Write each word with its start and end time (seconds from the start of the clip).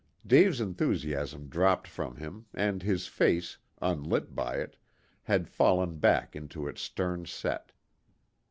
Dave's 0.25 0.59
enthusiasm 0.59 1.47
dropped 1.47 1.87
from 1.87 2.15
him, 2.15 2.47
and 2.55 2.81
his 2.81 3.05
face, 3.05 3.59
unlit 3.83 4.33
by 4.33 4.55
it, 4.55 4.75
had 5.21 5.47
fallen 5.47 5.99
back 5.99 6.35
into 6.35 6.67
its 6.67 6.81
stern 6.81 7.23
set. 7.27 7.71